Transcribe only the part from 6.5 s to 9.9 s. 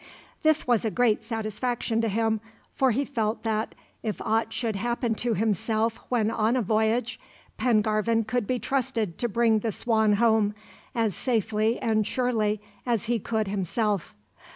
a voyage, Pengarvan could be trusted to bring the